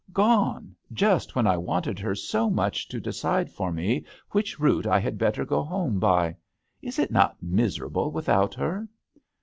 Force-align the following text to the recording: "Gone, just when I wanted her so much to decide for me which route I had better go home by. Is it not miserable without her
"Gone, 0.23 0.75
just 0.91 1.35
when 1.35 1.45
I 1.45 1.57
wanted 1.57 1.99
her 1.99 2.15
so 2.15 2.49
much 2.49 2.87
to 2.89 2.99
decide 2.99 3.51
for 3.51 3.71
me 3.71 4.03
which 4.31 4.59
route 4.59 4.87
I 4.87 4.97
had 4.97 5.19
better 5.19 5.45
go 5.45 5.61
home 5.61 5.99
by. 5.99 6.37
Is 6.81 6.97
it 6.97 7.11
not 7.11 7.43
miserable 7.43 8.09
without 8.11 8.55
her 8.55 8.87